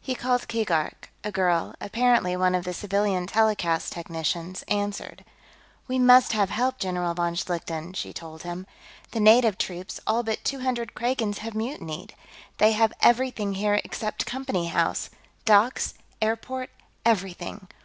He 0.00 0.16
called 0.16 0.48
Keegark; 0.48 1.10
a 1.22 1.30
girl, 1.30 1.72
apparently 1.80 2.36
one 2.36 2.56
of 2.56 2.64
the 2.64 2.72
civilian 2.72 3.28
telecast 3.28 3.92
technicians, 3.92 4.64
answered. 4.66 5.24
"We 5.86 5.96
must 5.96 6.32
have 6.32 6.50
help, 6.50 6.80
General 6.80 7.14
von 7.14 7.36
Schlichten," 7.36 7.94
she 7.94 8.12
told 8.12 8.42
him. 8.42 8.66
"The 9.12 9.20
native 9.20 9.56
troops, 9.56 10.00
all 10.08 10.24
but 10.24 10.42
two 10.42 10.62
hundred 10.62 10.92
Kragans, 10.96 11.38
have 11.38 11.54
mutinied. 11.54 12.16
They 12.56 12.72
have 12.72 12.92
everything 13.00 13.54
here 13.54 13.80
except 13.84 14.26
Company 14.26 14.66
House 14.66 15.08
docks, 15.44 15.94
airport, 16.20 16.70
everything. 17.04 17.68